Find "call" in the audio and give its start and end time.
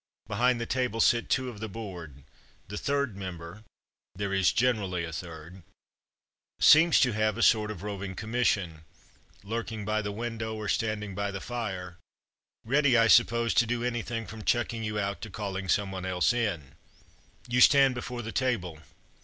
15.29-15.55